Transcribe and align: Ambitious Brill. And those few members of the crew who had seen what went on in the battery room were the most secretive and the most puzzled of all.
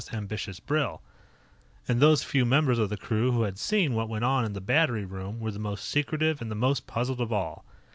Ambitious 0.11 0.59
Brill. 0.59 0.99
And 1.87 1.99
those 1.99 2.23
few 2.23 2.43
members 2.43 2.79
of 2.79 2.89
the 2.89 2.97
crew 2.97 3.33
who 3.33 3.43
had 3.43 3.59
seen 3.59 3.93
what 3.93 4.09
went 4.09 4.25
on 4.25 4.45
in 4.45 4.53
the 4.53 4.59
battery 4.59 5.05
room 5.05 5.39
were 5.39 5.51
the 5.51 5.59
most 5.59 5.87
secretive 5.87 6.41
and 6.41 6.49
the 6.49 6.55
most 6.55 6.87
puzzled 6.87 7.21
of 7.21 7.31
all. 7.31 7.63